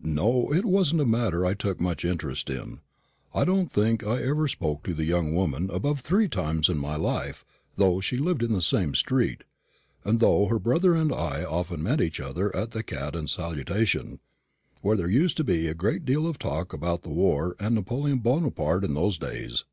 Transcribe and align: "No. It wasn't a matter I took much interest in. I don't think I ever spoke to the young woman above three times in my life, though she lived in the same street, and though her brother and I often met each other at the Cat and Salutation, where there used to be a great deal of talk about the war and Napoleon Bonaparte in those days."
"No. 0.00 0.54
It 0.54 0.64
wasn't 0.64 1.02
a 1.02 1.04
matter 1.04 1.44
I 1.44 1.52
took 1.52 1.82
much 1.82 2.02
interest 2.02 2.48
in. 2.48 2.80
I 3.34 3.44
don't 3.44 3.70
think 3.70 4.02
I 4.02 4.22
ever 4.22 4.48
spoke 4.48 4.82
to 4.84 4.94
the 4.94 5.04
young 5.04 5.34
woman 5.34 5.68
above 5.70 6.00
three 6.00 6.30
times 6.30 6.70
in 6.70 6.78
my 6.78 6.96
life, 6.96 7.44
though 7.74 8.00
she 8.00 8.16
lived 8.16 8.42
in 8.42 8.54
the 8.54 8.62
same 8.62 8.94
street, 8.94 9.44
and 10.02 10.18
though 10.18 10.46
her 10.46 10.58
brother 10.58 10.94
and 10.94 11.12
I 11.12 11.44
often 11.44 11.82
met 11.82 12.00
each 12.00 12.20
other 12.20 12.56
at 12.56 12.70
the 12.70 12.82
Cat 12.82 13.14
and 13.14 13.28
Salutation, 13.28 14.20
where 14.80 14.96
there 14.96 15.10
used 15.10 15.36
to 15.36 15.44
be 15.44 15.68
a 15.68 15.74
great 15.74 16.06
deal 16.06 16.26
of 16.26 16.38
talk 16.38 16.72
about 16.72 17.02
the 17.02 17.10
war 17.10 17.54
and 17.60 17.74
Napoleon 17.74 18.20
Bonaparte 18.20 18.82
in 18.82 18.94
those 18.94 19.18
days." 19.18 19.66